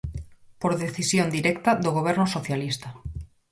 Por 0.61 0.73
decisión 0.83 1.27
directa 1.37 1.71
do 1.83 1.91
Goberno 1.97 2.25
Socialista. 2.35 2.89